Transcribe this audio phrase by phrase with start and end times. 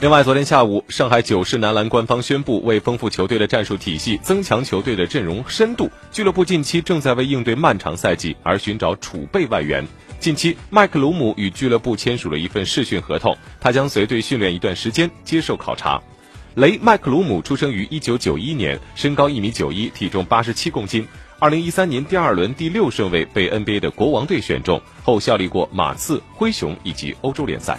[0.00, 9.84] 另外，昨天下午，上海九世男篮官方宣布，为丰富球队的战术体系，增强球队的阵容深度，俱乐部近期正在为应对漫长赛季而寻找储备外援。
[10.20, 16.00] 近期，麦克鲁姆与俱乐部签署了一份试训合同，他将随队训练一段时间，接受考察。
[16.54, 21.04] 雷麦克鲁姆出生于1991年，身高一米九一，体重八十七公斤。
[21.40, 27.76] 2013年第二轮第六顺位被 NBA 的国王队选中，后效力过马刺、灰熊以及欧洲联赛。